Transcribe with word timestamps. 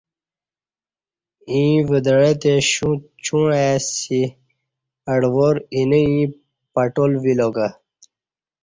ایں 1.49 1.75
ودعہ 1.89 2.31
تی 2.41 2.53
شوں 2.71 2.95
چوعں 3.25 3.53
ائںسی 3.63 4.21
اڈوار 5.11 5.55
اِینہ 5.73 5.99
ایں 6.09 6.25
پٹال 6.73 7.11
وِیلا 7.23 7.47
کہ 7.55 7.67